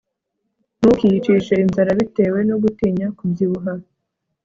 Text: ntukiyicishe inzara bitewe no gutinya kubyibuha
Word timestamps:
ntukiyicishe 0.77 1.53
inzara 1.63 1.91
bitewe 1.99 2.39
no 2.49 2.55
gutinya 2.63 3.07
kubyibuha 3.17 3.73